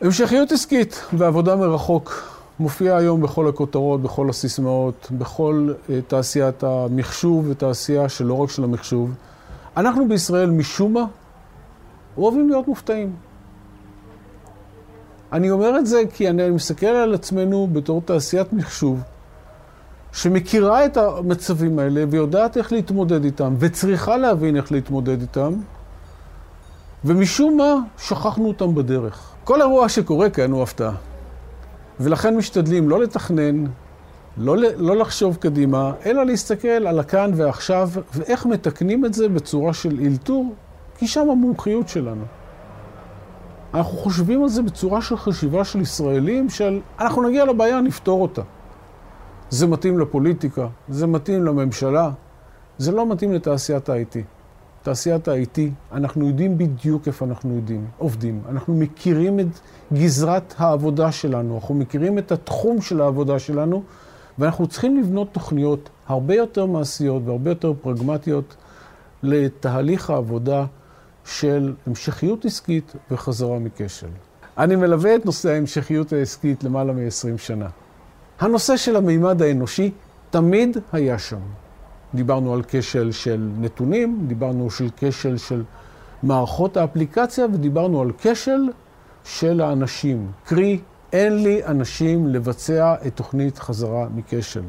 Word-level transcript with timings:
המשכיות 0.00 0.52
עסקית 0.52 1.04
ועבודה 1.12 1.56
מרחוק 1.56 2.32
מופיעה 2.60 2.98
היום 2.98 3.22
בכל 3.22 3.48
הכותרות, 3.48 4.02
בכל 4.02 4.30
הסיסמאות, 4.30 5.08
בכל 5.18 5.68
uh, 5.70 5.92
תעשיית 6.08 6.64
המחשוב 6.64 7.46
ותעשייה 7.48 8.08
שלא 8.08 8.34
רק 8.34 8.50
של 8.50 8.64
המחשוב. 8.64 9.10
אנחנו 9.76 10.08
בישראל, 10.08 10.50
משום 10.50 10.92
מה, 10.92 11.04
אוהבים 12.16 12.48
להיות 12.48 12.68
מופתעים. 12.68 13.12
אני 15.32 15.50
אומר 15.50 15.78
את 15.78 15.86
זה 15.86 16.02
כי 16.14 16.30
אני 16.30 16.50
מסתכל 16.50 16.86
על 16.86 17.14
עצמנו 17.14 17.68
בתור 17.72 18.02
תעשיית 18.04 18.52
מחשוב, 18.52 19.00
שמכירה 20.12 20.84
את 20.84 20.96
המצבים 20.96 21.78
האלה 21.78 22.04
ויודעת 22.10 22.56
איך 22.56 22.72
להתמודד 22.72 23.24
איתם, 23.24 23.54
וצריכה 23.58 24.16
להבין 24.16 24.56
איך 24.56 24.72
להתמודד 24.72 25.20
איתם, 25.20 25.54
ומשום 27.04 27.56
מה 27.56 27.74
שכחנו 27.98 28.48
אותם 28.48 28.74
בדרך. 28.74 29.32
כל 29.44 29.62
אירוע 29.62 29.88
שקורה 29.88 30.30
כאן 30.30 30.50
הוא 30.50 30.62
הפתעה. 30.62 30.94
ולכן 32.00 32.36
משתדלים 32.36 32.88
לא 32.88 33.00
לתכנן, 33.00 33.64
לא, 34.36 34.56
לא 34.76 34.96
לחשוב 34.96 35.36
קדימה, 35.36 35.92
אלא 36.06 36.26
להסתכל 36.26 36.68
על 36.68 36.98
הכאן 36.98 37.30
ועכשיו, 37.34 37.90
ואיך 38.14 38.46
מתקנים 38.46 39.04
את 39.04 39.14
זה 39.14 39.28
בצורה 39.28 39.74
של 39.74 40.00
אילתור, 40.00 40.54
כי 40.98 41.06
שם 41.06 41.30
המומחיות 41.30 41.88
שלנו. 41.88 42.24
אנחנו 43.74 43.98
חושבים 43.98 44.42
על 44.42 44.48
זה 44.48 44.62
בצורה 44.62 45.02
של 45.02 45.16
חשיבה 45.16 45.64
של 45.64 45.80
ישראלים, 45.80 46.50
של 46.50 46.80
אנחנו 46.98 47.28
נגיע 47.28 47.44
לבעיה, 47.44 47.80
נפתור 47.80 48.22
אותה. 48.22 48.42
זה 49.50 49.66
מתאים 49.66 49.98
לפוליטיקה, 49.98 50.66
זה 50.88 51.06
מתאים 51.06 51.44
לממשלה, 51.44 52.10
זה 52.78 52.92
לא 52.92 53.06
מתאים 53.06 53.32
לתעשיית 53.32 53.88
ה-IT. 53.88 54.16
תעשיית 54.82 55.28
ה-IT, 55.28 55.58
אנחנו 55.92 56.26
יודעים 56.28 56.58
בדיוק 56.58 57.06
איפה 57.06 57.24
אנחנו 57.24 57.56
יודעים, 57.56 57.86
עובדים. 57.98 58.42
אנחנו 58.48 58.74
מכירים 58.74 59.40
את 59.40 59.46
גזרת 59.92 60.54
העבודה 60.58 61.12
שלנו, 61.12 61.54
אנחנו 61.54 61.74
מכירים 61.74 62.18
את 62.18 62.32
התחום 62.32 62.80
של 62.80 63.00
העבודה 63.00 63.38
שלנו, 63.38 63.82
ואנחנו 64.38 64.66
צריכים 64.66 65.00
לבנות 65.00 65.28
תוכניות 65.32 65.90
הרבה 66.06 66.34
יותר 66.34 66.66
מעשיות 66.66 67.22
והרבה 67.26 67.50
יותר 67.50 67.72
פרגמטיות 67.82 68.56
לתהליך 69.22 70.10
העבודה 70.10 70.64
של 71.24 71.74
המשכיות 71.86 72.44
עסקית 72.44 72.92
וחזרה 73.10 73.58
מכשל. 73.58 74.06
אני 74.58 74.76
מלווה 74.76 75.16
את 75.16 75.26
נושא 75.26 75.50
ההמשכיות 75.50 76.12
העסקית 76.12 76.64
למעלה 76.64 76.92
מ-20 76.92 77.38
שנה. 77.38 77.68
הנושא 78.40 78.76
של 78.76 78.96
המימד 78.96 79.42
האנושי 79.42 79.90
תמיד 80.30 80.76
היה 80.92 81.18
שם. 81.18 81.40
דיברנו 82.14 82.54
על 82.54 82.62
כשל 82.68 83.12
של 83.12 83.48
נתונים, 83.58 84.24
דיברנו 84.26 84.68
על 84.80 84.88
כשל 84.96 85.36
של 85.36 85.62
מערכות 86.22 86.76
האפליקציה 86.76 87.46
ודיברנו 87.52 88.00
על 88.00 88.12
כשל 88.18 88.70
של 89.24 89.60
האנשים. 89.60 90.30
קרי, 90.44 90.80
אין 91.12 91.42
לי 91.42 91.64
אנשים 91.64 92.28
לבצע 92.28 92.94
את 93.06 93.16
תוכנית 93.16 93.58
חזרה 93.58 94.06
מכשל. 94.14 94.62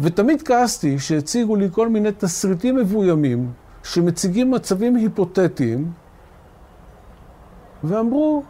ותמיד 0.00 0.42
כעסתי 0.42 0.98
שהציגו 0.98 1.56
לי 1.56 1.68
כל 1.72 1.88
מיני 1.88 2.12
תסריטים 2.18 2.76
מבוימים 2.76 3.52
שמציגים 3.82 4.50
מצבים 4.50 4.96
היפותטיים 4.96 5.92
ואמרו, 7.84 8.42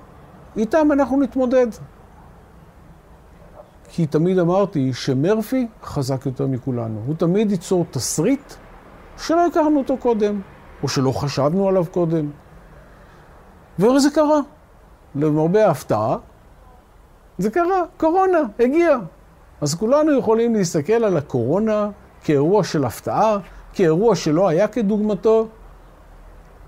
איתם 0.57 0.93
אנחנו 0.93 1.21
נתמודד. 1.21 1.67
כי 3.95 4.07
תמיד 4.07 4.39
אמרתי 4.39 4.93
שמרפי 4.93 5.67
חזק 5.83 6.27
יותר 6.27 6.47
מכולנו. 6.47 7.03
הוא 7.07 7.15
תמיד 7.15 7.51
ייצור 7.51 7.87
תסריט 7.91 8.55
שלא 9.19 9.47
הכרנו 9.47 9.79
אותו 9.79 9.97
קודם, 9.97 10.41
או 10.83 10.89
שלא 10.89 11.13
חשבנו 11.13 11.69
עליו 11.69 11.85
קודם. 11.91 12.31
וזה 13.79 14.11
קרה. 14.15 14.41
למרבה 15.15 15.67
ההפתעה, 15.67 16.17
זה 17.39 17.51
קרה, 17.51 17.83
קורונה, 17.97 18.39
הגיע. 18.61 18.99
אז 19.61 19.75
כולנו 19.75 20.19
יכולים 20.19 20.55
להסתכל 20.55 20.93
על 20.93 21.17
הקורונה 21.17 21.91
כאירוע 22.25 22.65
של 22.65 22.85
הפתעה, 22.85 23.39
כאירוע 23.73 24.17
שלא 24.17 24.49
היה 24.49 24.69
כדוגמתו, 24.69 25.49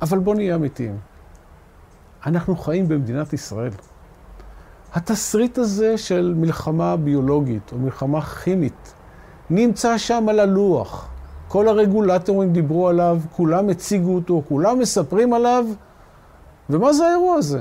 אבל 0.02 0.18
בואו 0.18 0.36
נהיה 0.36 0.54
אמיתיים. 0.54 0.98
אנחנו 2.26 2.56
חיים 2.56 2.88
במדינת 2.88 3.32
ישראל. 3.32 3.70
התסריט 4.94 5.58
הזה 5.58 5.98
של 5.98 6.34
מלחמה 6.36 6.96
ביולוגית 6.96 7.72
או 7.72 7.78
מלחמה 7.78 8.20
כימית 8.20 8.94
נמצא 9.50 9.98
שם 9.98 10.26
על 10.28 10.40
הלוח. 10.40 11.08
כל 11.48 11.68
הרגולטורים 11.68 12.52
דיברו 12.52 12.88
עליו, 12.88 13.20
כולם 13.36 13.68
הציגו 13.68 14.14
אותו, 14.14 14.42
כולם 14.48 14.78
מספרים 14.78 15.32
עליו, 15.32 15.66
ומה 16.70 16.92
זה 16.92 17.06
האירוע 17.06 17.36
הזה? 17.36 17.60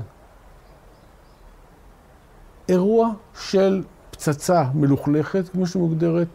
אירוע 2.69 3.09
של 3.39 3.83
פצצה 4.11 4.63
מלוכלכת, 4.73 5.49
כמו 5.49 5.67
שמוגדרת, 5.67 6.27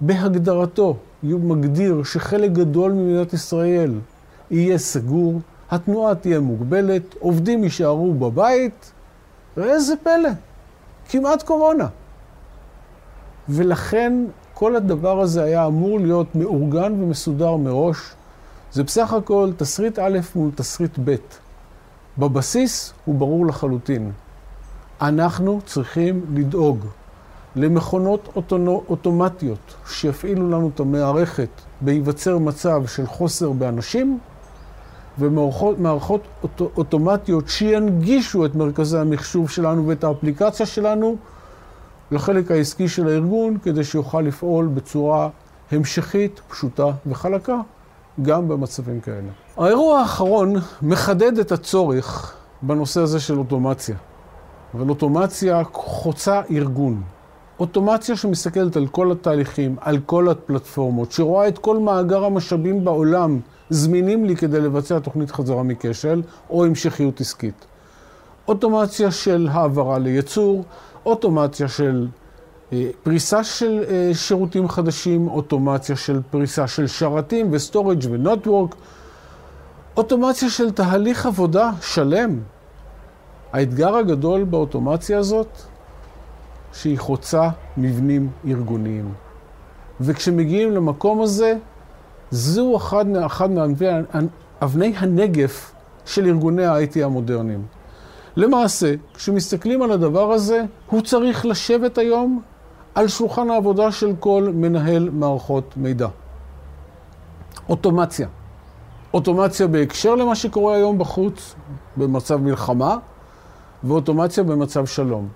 בהגדרתו, 0.00 0.96
מגדיר 1.22 2.02
שחלק 2.02 2.50
גדול 2.50 2.92
ממדינת 2.92 3.32
ישראל 3.32 3.94
יהיה 4.50 4.78
סגור, 4.78 5.40
התנועה 5.70 6.14
תהיה 6.14 6.40
מוגבלת, 6.40 7.14
עובדים 7.18 7.64
יישארו 7.64 8.14
בבית, 8.14 8.92
ואיזה 9.56 9.94
פלא, 9.96 10.30
כמעט 11.08 11.42
קורונה. 11.42 11.86
ולכן 13.48 14.12
כל 14.54 14.76
הדבר 14.76 15.20
הזה 15.20 15.42
היה 15.44 15.66
אמור 15.66 16.00
להיות 16.00 16.34
מאורגן 16.34 17.02
ומסודר 17.02 17.56
מראש. 17.56 18.14
זה 18.72 18.84
בסך 18.84 19.12
הכל 19.12 19.50
תסריט 19.56 19.98
א' 19.98 20.18
מול 20.34 20.50
תסריט 20.54 20.98
ב'. 21.04 21.14
בבסיס 22.18 22.92
הוא 23.04 23.14
ברור 23.14 23.46
לחלוטין. 23.46 24.12
אנחנו 25.00 25.60
צריכים 25.66 26.26
לדאוג 26.34 26.86
למכונות 27.56 28.28
אוטונו, 28.36 28.82
אוטומטיות 28.88 29.74
שיפעילו 29.86 30.50
לנו 30.50 30.70
את 30.74 30.80
המערכת 30.80 31.48
בהיווצר 31.80 32.38
מצב 32.38 32.86
של 32.86 33.06
חוסר 33.06 33.52
באנשים, 33.52 34.18
ומערכות 35.18 36.20
אוט, 36.42 36.60
אוטומטיות 36.76 37.48
שינגישו 37.48 38.46
את 38.46 38.54
מרכזי 38.54 38.98
המחשוב 38.98 39.50
שלנו 39.50 39.86
ואת 39.86 40.04
האפליקציה 40.04 40.66
שלנו 40.66 41.16
לחלק 42.10 42.50
העסקי 42.50 42.88
של 42.88 43.08
הארגון, 43.08 43.58
כדי 43.62 43.84
שיוכל 43.84 44.20
לפעול 44.20 44.66
בצורה 44.66 45.28
המשכית, 45.72 46.40
פשוטה 46.48 46.90
וחלקה, 47.06 47.60
גם 48.22 48.48
במצבים 48.48 49.00
כאלה. 49.00 49.28
האירוע 49.56 49.98
האחרון 49.98 50.54
מחדד 50.82 51.38
את 51.38 51.52
הצורך 51.52 52.34
בנושא 52.62 53.00
הזה 53.00 53.20
של 53.20 53.38
אוטומציה. 53.38 53.96
אבל 54.74 54.88
אוטומציה 54.88 55.62
חוצה 55.72 56.40
ארגון. 56.50 57.02
אוטומציה 57.60 58.16
שמסתכלת 58.16 58.76
על 58.76 58.86
כל 58.86 59.12
התהליכים, 59.12 59.76
על 59.80 59.98
כל 60.06 60.28
הפלטפורמות, 60.28 61.12
שרואה 61.12 61.48
את 61.48 61.58
כל 61.58 61.78
מאגר 61.78 62.24
המשאבים 62.24 62.84
בעולם 62.84 63.40
זמינים 63.70 64.24
לי 64.24 64.36
כדי 64.36 64.60
לבצע 64.60 64.98
תוכנית 64.98 65.30
חזרה 65.30 65.62
מכשל 65.62 66.22
או 66.50 66.64
המשכיות 66.64 67.20
עסקית. 67.20 67.66
אוטומציה 68.48 69.10
של 69.10 69.48
העברה 69.50 69.98
לייצור, 69.98 70.64
אוטומציה 71.06 71.68
של 71.68 72.06
אה, 72.72 72.90
פריסה 73.02 73.44
של 73.44 73.84
אה, 73.88 74.10
שירותים 74.14 74.68
חדשים, 74.68 75.28
אוטומציה 75.28 75.96
של 75.96 76.20
פריסה 76.30 76.66
של 76.66 76.86
שרתים 76.86 77.48
ו 77.52 77.59
storage 77.59 78.04
ו 78.10 78.17
network, 78.17 78.74
אוטומציה 79.96 80.50
של 80.50 80.70
תהליך 80.70 81.26
עבודה 81.26 81.70
שלם. 81.82 82.40
האתגר 83.52 83.96
הגדול 83.96 84.44
באוטומציה 84.44 85.18
הזאת 85.18 85.48
שהיא 86.72 86.98
חוצה 86.98 87.48
מבנים 87.76 88.30
ארגוניים. 88.46 89.12
וכשמגיעים 90.00 90.72
למקום 90.72 91.22
הזה, 91.22 91.56
זו 92.30 92.76
אחד, 92.76 93.04
אחד 93.26 93.48
מאבני 93.50 94.92
הנגף 94.96 95.72
של 96.06 96.26
ארגוני 96.26 96.66
ה-IT 96.66 97.04
המודרניים. 97.04 97.66
למעשה, 98.36 98.94
כשמסתכלים 99.14 99.82
על 99.82 99.92
הדבר 99.92 100.32
הזה, 100.32 100.64
הוא 100.86 101.00
צריך 101.00 101.46
לשבת 101.46 101.98
היום 101.98 102.42
על 102.94 103.08
שולחן 103.08 103.50
העבודה 103.50 103.92
של 103.92 104.12
כל 104.20 104.50
מנהל 104.54 105.10
מערכות 105.10 105.76
מידע. 105.76 106.08
אוטומציה. 107.68 108.28
אוטומציה 109.14 109.66
בהקשר 109.66 110.14
למה 110.14 110.34
שקורה 110.34 110.74
היום 110.74 110.98
בחוץ, 110.98 111.54
במצב 111.96 112.36
מלחמה, 112.36 112.96
ואוטומציה 113.84 114.44
במצב 114.44 114.86
שלום. 114.86 115.28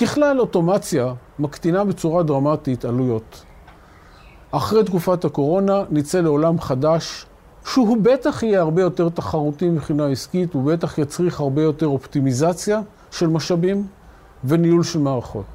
ככלל, 0.00 0.40
אוטומציה 0.40 1.14
מקטינה 1.38 1.84
בצורה 1.84 2.22
דרמטית 2.22 2.84
עלויות. 2.84 3.44
אחרי 4.50 4.84
תקופת 4.84 5.24
הקורונה 5.24 5.82
נצא 5.90 6.20
לעולם 6.20 6.60
חדש, 6.60 7.26
שהוא 7.64 7.96
בטח 8.02 8.42
יהיה 8.42 8.60
הרבה 8.60 8.82
יותר 8.82 9.08
תחרותי 9.08 9.68
מבחינה 9.68 10.06
עסקית, 10.06 10.54
הוא 10.54 10.64
בטח 10.64 10.98
יצריך 10.98 11.40
הרבה 11.40 11.62
יותר 11.62 11.86
אופטימיזציה 11.86 12.80
של 13.10 13.26
משאבים 13.26 13.86
וניהול 14.44 14.82
של 14.82 14.98
מערכות. 14.98 15.46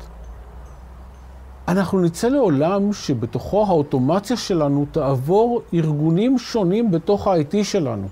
אנחנו 1.68 2.01
נצא 2.01 2.27
לעולם 2.27 2.94
שבתוכו 2.94 3.65
האוטומציה 3.68 4.38
שלנו 4.38 4.86
תעבור 4.92 5.62
ארגונים 5.74 6.38
שונים 6.38 6.91
בתוך 6.91 7.27
ה-IT 7.27 7.63
שלנו. 7.63 8.07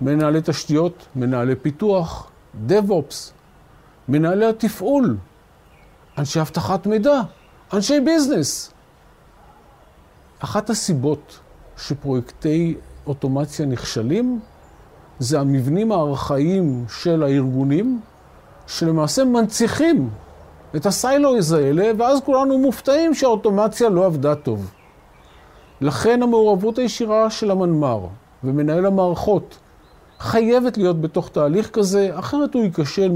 מנהלי 0.00 0.40
תשתיות, 0.44 1.06
מנהלי 1.16 1.56
פיתוח, 1.56 2.30
DevOps, 2.68 3.14
מנהלי 4.08 4.46
התפעול, 4.46 5.16
אנשי 6.18 6.40
אבטחת 6.40 6.86
מידע, 6.86 7.20
אנשי 7.72 8.00
ביזנס. 8.00 8.72
אחת 10.40 10.70
הסיבות 10.70 11.38
שפרויקטי 11.76 12.74
אוטומציה 13.06 13.66
נכשלים 13.66 14.40
זה 15.18 15.40
המבנים 15.40 15.92
הארכאיים 15.92 16.84
של 17.02 17.22
הארגונים, 17.22 18.00
שלמעשה 18.66 19.24
מנציחים 19.24 20.10
את 20.76 20.86
הסיילויז 20.86 21.52
האלה, 21.52 21.90
ואז 21.98 22.20
כולנו 22.24 22.58
מופתעים 22.58 23.14
שהאוטומציה 23.14 23.88
לא 23.88 24.06
עבדה 24.06 24.34
טוב. 24.34 24.70
לכן 25.80 26.22
המעורבות 26.22 26.78
הישירה 26.78 27.30
של 27.30 27.50
המנמ"ר 27.50 28.06
ומנהל 28.44 28.86
המערכות 28.86 29.58
חייבת 30.18 30.78
להיות 30.78 31.00
בתוך 31.00 31.28
תהליך 31.28 31.70
כזה, 31.70 32.10
אחרת 32.12 32.54
הוא 32.54 32.62
ייכשל 32.62 33.12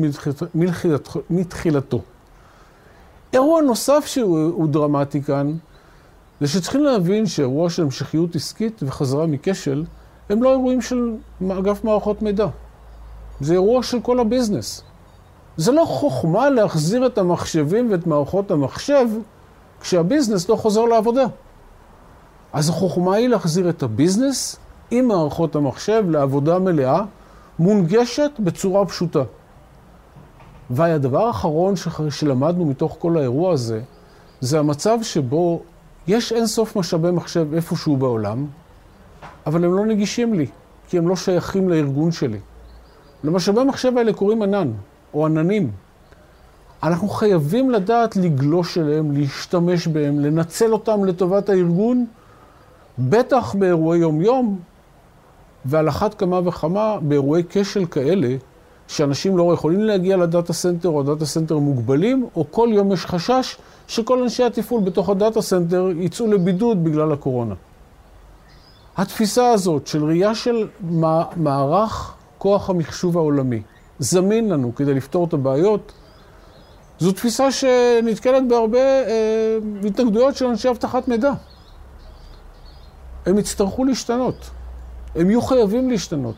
מתחילתו. 1.31 2.00
אירוע 3.32 3.62
נוסף 3.62 4.06
שהוא 4.06 4.69
דרמטי 4.69 5.23
כאן, 5.23 5.53
זה 6.41 6.49
שצריכים 6.49 6.85
להבין 6.85 7.27
שאירוע 7.27 7.71
של 7.71 7.83
המשכיות 7.83 8.37
עסקית 8.37 8.83
וחזרה 8.83 9.27
מכשל, 9.27 9.85
הם 10.29 10.43
לא 10.43 10.51
אירועים 10.51 10.83
של 10.83 11.15
אגף 11.59 11.85
מערכות 11.85 12.23
מידע. 12.23 12.47
זה 13.41 13.53
אירוע 13.53 13.83
של 13.83 14.01
כל 14.01 14.21
הביזנס. 14.21 14.83
זה 15.57 15.73
לא 15.73 15.85
חוכמה 15.85 16.51
להחזיר 16.51 17.07
את 17.07 17.19
המחשבים 17.19 17.91
ואת 17.91 18.07
מערכות 18.07 18.51
המחשב 18.51 19.09
כשהביזנס 19.81 20.49
לא 20.49 20.57
חוזר 20.57 20.85
לעבודה. 20.85 21.25
אז 22.53 22.69
החוכמה 22.69 23.17
היא 23.17 23.29
להחזיר 23.29 23.71
את 23.71 23.83
הביזנס 23.83 24.57
עם 24.91 25.09
מערכות 25.09 25.57
המחשב 25.57 26.05
לעבודה 26.09 26.59
מלאה, 26.59 27.03
מונגשת 27.59 28.31
בצורה 28.39 28.87
פשוטה. 28.87 29.23
והדבר 30.71 31.27
האחרון 31.27 31.75
שלמדנו 32.11 32.65
מתוך 32.65 32.97
כל 32.99 33.19
האירוע 33.19 33.53
הזה, 33.53 33.81
זה 34.41 34.59
המצב 34.59 34.99
שבו 35.03 35.63
יש 36.09 36.33
אינסוף 36.33 36.77
משאבי 36.77 37.11
מחשב 37.11 37.55
איפשהו 37.55 37.97
בעולם, 37.97 38.47
אבל 39.47 39.65
הם 39.65 39.75
לא 39.75 39.87
נגישים 39.87 40.35
לי, 40.35 40.47
כי 40.89 40.99
הם 40.99 41.09
לא 41.09 41.17
שייכים 41.17 41.69
לארגון 41.69 42.12
שלי. 42.12 42.39
למשאבי 43.25 43.65
מחשב 43.65 43.99
האלה 43.99 44.12
קוראים 44.12 44.43
ענן, 44.43 44.71
או 45.15 45.27
עננים. 45.27 45.71
אנחנו 46.83 47.09
חייבים 47.09 47.71
לדעת 47.71 48.17
לגלוש 48.17 48.79
אליהם, 48.79 49.12
להשתמש 49.12 49.87
בהם, 49.87 50.21
לנצל 50.21 50.73
אותם 50.73 51.05
לטובת 51.05 51.49
הארגון, 51.49 52.06
בטח 52.99 53.55
באירועי 53.55 53.99
יום-יום, 53.99 54.59
ועל 55.65 55.89
אחת 55.89 56.15
כמה 56.15 56.41
וכמה 56.45 56.97
באירועי 57.03 57.43
כשל 57.49 57.87
כאלה, 57.87 58.37
שאנשים 58.89 59.37
לא 59.37 59.55
יכולים 59.55 59.81
להגיע 59.81 60.17
ל 60.17 60.24
data 60.24 60.53
center, 60.53 60.89
או 60.89 61.01
ה 61.01 61.06
data 61.06 61.27
center 61.27 61.59
מוגבלים, 61.59 62.29
או 62.37 62.45
כל 62.51 62.69
יום 62.73 62.93
יש 62.93 63.07
חשש 63.07 63.57
שכל 63.89 64.23
אנשי 64.23 64.45
התפעול 64.45 64.83
בתוך 64.83 65.09
ה 65.09 65.15
data 65.15 65.43
center 65.43 65.89
יצאו 65.97 66.27
לבידוד 66.27 66.85
בגלל 66.85 67.13
הקורונה. 67.13 67.55
התפיסה 68.97 69.51
הזאת 69.51 69.87
של 69.87 70.05
ראייה 70.05 70.35
של 70.35 70.69
מערך 71.37 72.15
כוח 72.39 72.71
המחשוב 72.71 73.17
העולמי, 73.17 73.63
זמין 73.99 74.49
לנו 74.49 74.75
כדי 74.75 74.95
לפתור 74.95 75.27
את 75.27 75.33
הבעיות, 75.33 75.93
זו 76.99 77.13
תפיסה 77.13 77.53
שנתקלת 77.53 78.49
בהרבה 78.49 78.79
אה, 78.79 79.59
התנגדויות 79.87 80.37
של 80.37 80.47
אנשי 80.47 80.69
אבטחת 80.69 81.09
מידע. 81.09 81.33
הם 83.27 83.39
יצטרכו 83.39 83.85
להשתנות. 83.85 84.51
הם 85.15 85.31
יהיו 85.31 85.43
חייבים 85.43 85.91
להשתנות. 85.91 86.37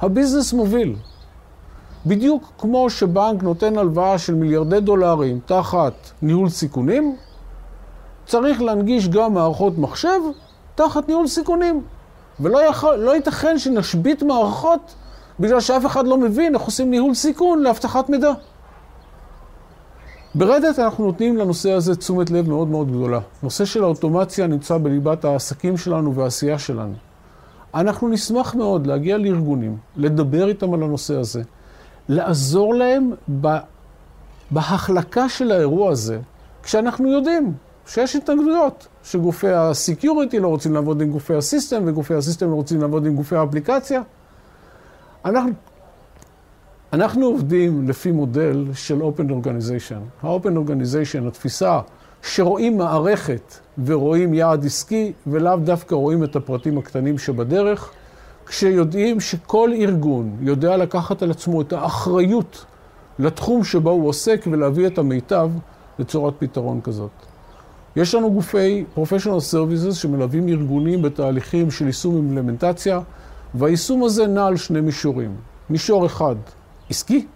הביזנס 0.00 0.52
מוביל. 0.52 0.96
בדיוק 2.06 2.52
כמו 2.58 2.90
שבנק 2.90 3.42
נותן 3.42 3.78
הלוואה 3.78 4.18
של 4.18 4.34
מיליארדי 4.34 4.80
דולרים 4.80 5.40
תחת 5.46 5.92
ניהול 6.22 6.48
סיכונים, 6.48 7.16
צריך 8.26 8.62
להנגיש 8.62 9.08
גם 9.08 9.34
מערכות 9.34 9.78
מחשב 9.78 10.20
תחת 10.74 11.08
ניהול 11.08 11.26
סיכונים. 11.26 11.82
ולא 12.40 12.68
יכול, 12.68 12.94
לא 12.94 13.14
ייתכן 13.14 13.58
שנשבית 13.58 14.22
מערכות 14.22 14.94
בגלל 15.40 15.60
שאף 15.60 15.86
אחד 15.86 16.06
לא 16.06 16.16
מבין 16.18 16.54
איך 16.54 16.62
עושים 16.62 16.90
ניהול 16.90 17.14
סיכון 17.14 17.62
לאבטחת 17.62 18.08
מידע. 18.08 18.32
ברדת 20.34 20.78
אנחנו 20.78 21.06
נותנים 21.06 21.36
לנושא 21.36 21.72
הזה 21.72 21.96
תשומת 21.96 22.30
לב 22.30 22.48
מאוד 22.48 22.68
מאוד 22.68 22.88
גדולה. 22.88 23.20
נושא 23.42 23.64
של 23.64 23.82
האוטומציה 23.82 24.46
נמצא 24.46 24.78
בליבת 24.78 25.24
העסקים 25.24 25.76
שלנו 25.76 26.14
והעשייה 26.14 26.58
שלנו. 26.58 26.94
אנחנו 27.74 28.08
נשמח 28.08 28.54
מאוד 28.54 28.86
להגיע 28.86 29.18
לארגונים, 29.18 29.76
לדבר 29.96 30.48
איתם 30.48 30.74
על 30.74 30.82
הנושא 30.82 31.16
הזה, 31.16 31.42
לעזור 32.10 32.74
להם 32.74 33.10
בהחלקה 34.50 35.28
של 35.28 35.52
האירוע 35.52 35.90
הזה, 35.90 36.18
כשאנחנו 36.62 37.12
יודעים 37.12 37.52
שיש 37.86 38.16
התנגדויות, 38.16 38.86
שגופי 39.04 39.48
ה-security 39.48 40.38
לא 40.40 40.48
רוצים 40.48 40.74
לעבוד 40.74 41.00
עם 41.00 41.10
גופי 41.10 41.34
הסיסטם, 41.34 41.82
וגופי 41.86 42.14
הסיסטם 42.14 42.50
לא 42.50 42.54
רוצים 42.54 42.80
לעבוד 42.80 43.06
עם 43.06 43.14
גופי 43.14 43.36
האפליקציה. 43.36 44.02
אנחנו, 45.24 45.50
אנחנו 46.92 47.26
עובדים 47.26 47.88
לפי 47.88 48.12
מודל 48.12 48.64
של 48.74 49.00
Open 49.02 49.30
Organization. 49.30 50.26
ה-Open 50.26 50.68
Organization, 50.68 51.28
התפיסה 51.28 51.80
שרואים 52.22 52.78
מערכת 52.78 53.54
ורואים 53.84 54.34
יעד 54.34 54.64
עסקי, 54.64 55.12
ולאו 55.26 55.56
דווקא 55.56 55.94
רואים 55.94 56.24
את 56.24 56.36
הפרטים 56.36 56.78
הקטנים 56.78 57.18
שבדרך, 57.18 57.92
כשיודעים 58.46 59.20
שכל 59.20 59.70
ארגון 59.72 60.36
יודע 60.40 60.76
לקחת 60.76 61.22
על 61.22 61.30
עצמו 61.30 61.60
את 61.60 61.72
האחריות 61.72 62.64
לתחום 63.18 63.64
שבו 63.64 63.90
הוא 63.90 64.08
עוסק 64.08 64.44
ולהביא 64.50 64.86
את 64.86 64.98
המיטב 64.98 65.50
לצורת 65.98 66.34
פתרון 66.38 66.80
כזאת. 66.80 67.10
יש 67.96 68.14
לנו 68.14 68.32
גופי 68.32 68.84
Professional 68.96 69.52
Services 69.52 69.94
שמלווים 69.94 70.48
ארגונים 70.48 71.02
בתהליכים 71.02 71.70
של 71.70 71.86
יישום 71.86 72.16
אימפלמנטציה, 72.16 73.00
והיישום 73.54 74.04
הזה 74.04 74.26
נע 74.26 74.46
על 74.46 74.56
שני 74.56 74.80
מישורים. 74.80 75.36
מישור 75.70 76.06
אחד, 76.06 76.36
עסקי, 76.90 77.26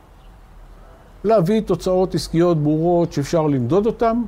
להביא 1.25 1.61
תוצאות 1.61 2.15
עסקיות 2.15 2.63
ברורות 2.63 3.13
שאפשר 3.13 3.47
למדוד 3.47 3.87
אותן, 3.87 4.23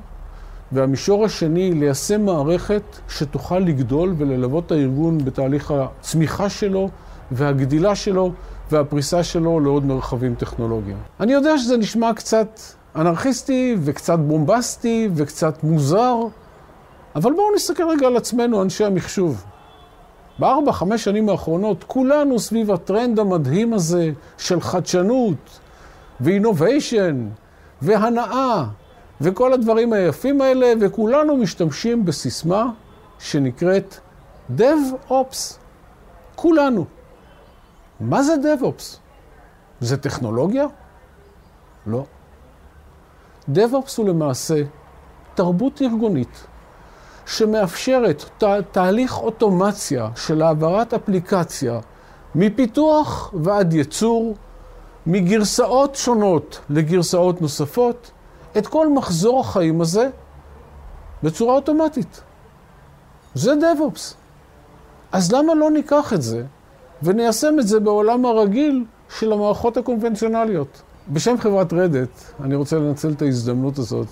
והמישור 0.73 1.25
השני, 1.25 1.73
ליישם 1.73 2.25
מערכת 2.25 2.83
שתוכל 3.09 3.59
לגדול 3.59 4.15
וללוות 4.19 4.67
את 4.67 4.73
הארגון 4.73 5.19
בתהליך 5.19 5.71
הצמיחה 5.71 6.49
שלו 6.49 6.89
והגדילה 7.31 7.95
שלו 7.95 8.33
והפריסה 8.71 9.23
שלו 9.23 9.61
לעוד 9.61 9.85
מרחבים 9.85 10.35
טכנולוגיים. 10.35 10.97
אני 11.21 11.33
יודע 11.33 11.59
שזה 11.59 11.76
נשמע 11.76 12.14
קצת 12.14 12.61
אנרכיסטי 12.97 13.76
וקצת 13.83 14.19
בומבסטי 14.19 15.09
וקצת 15.14 15.64
מוזר, 15.64 16.17
אבל 17.17 17.33
בואו 17.33 17.55
נסתכל 17.55 17.88
רגע 17.88 18.07
על 18.07 18.17
עצמנו, 18.17 18.62
אנשי 18.62 18.85
המחשוב. 18.85 19.45
בארבע, 20.38 20.73
חמש 20.73 21.05
שנים 21.05 21.29
האחרונות, 21.29 21.85
כולנו 21.85 22.38
סביב 22.38 22.71
הטרנד 22.71 23.19
המדהים 23.19 23.73
הזה 23.73 24.11
של 24.38 24.61
חדשנות 24.61 25.61
ואינוביישן 26.21 27.29
והנאה 27.83 28.64
וכל 29.20 29.52
הדברים 29.52 29.92
היפים 29.92 30.40
האלה, 30.40 30.73
וכולנו 30.80 31.37
משתמשים 31.37 32.04
בסיסמה 32.04 32.70
שנקראת 33.18 33.96
DevOps. 34.56 35.56
כולנו. 36.35 36.85
מה 38.00 38.23
זה 38.23 38.35
DevOps? 38.35 38.96
זה 39.80 39.96
טכנולוגיה? 39.96 40.66
לא. 41.87 42.04
DevOps 43.54 43.92
הוא 43.96 44.08
למעשה 44.08 44.62
תרבות 45.35 45.82
ארגונית 45.82 46.46
שמאפשרת 47.26 48.25
תה, 48.38 48.56
תהליך 48.73 49.18
אוטומציה 49.18 50.08
של 50.16 50.42
העברת 50.42 50.94
אפליקציה 50.94 51.80
מפיתוח 52.35 53.35
ועד 53.35 53.73
ייצור, 53.73 54.37
מגרסאות 55.06 55.94
שונות 55.94 56.61
לגרסאות 56.70 57.42
נוספות, 57.42 58.11
את 58.59 58.67
כל 58.67 58.93
מחזור 58.93 59.41
החיים 59.41 59.81
הזה 59.81 60.09
בצורה 61.23 61.55
אוטומטית. 61.55 62.21
זה 63.35 63.53
DevOps. 63.53 64.15
אז 65.13 65.33
למה 65.33 65.55
לא 65.55 65.71
ניקח 65.71 66.13
את 66.13 66.23
זה 66.23 66.43
וניישם 67.03 67.57
את 67.61 67.69
זה 67.69 67.81
בעולם 67.81 68.27
הרגיל 68.27 68.85
של 69.19 69.33
המערכות 69.33 69.77
הקונבנציונליות? 69.77 70.83
בשם 71.13 71.39
חברת 71.39 71.73
רדט, 71.73 72.09
אני 72.41 72.55
רוצה 72.55 72.79
לנצל 72.79 73.11
את 73.13 73.23
ההזדמנות 73.23 73.79
הזאת 73.79 74.09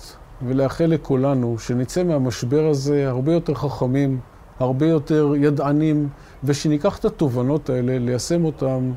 ולאחל 0.47 0.85
לכולנו 0.85 1.59
שנצא 1.59 2.03
מהמשבר 2.03 2.69
הזה 2.69 3.09
הרבה 3.09 3.33
יותר 3.33 3.53
חכמים, 3.53 4.19
הרבה 4.59 4.85
יותר 4.85 5.33
ידענים, 5.37 6.09
ושניקח 6.43 6.97
את 6.97 7.05
התובנות 7.05 7.69
האלה, 7.69 7.99
ליישם 7.99 8.45
אותן 8.45 8.91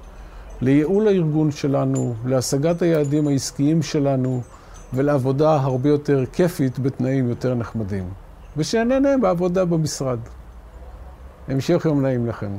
לייעול 0.61 1.09
הארגון 1.09 1.51
שלנו, 1.51 2.15
להשגת 2.25 2.83
היעדים 2.83 3.29
העסקיים 3.29 3.83
שלנו, 3.83 4.41
ולעבודה 4.95 5.57
הרבה 5.57 5.89
יותר 5.89 6.25
כיפית 6.33 6.79
בתנאים 6.79 7.29
יותר 7.29 7.55
נחמדים. 7.55 8.05
ושנהנה 8.57 9.19
בעבודה 9.23 9.65
במשרד. 9.65 10.19
המשך 11.49 11.83
יום 11.85 12.03
נעים 12.03 12.27
לכם. 12.27 12.51